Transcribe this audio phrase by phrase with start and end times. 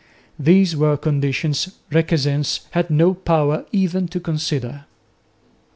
[0.39, 4.85] These were conditions Requesens had no power even to consider.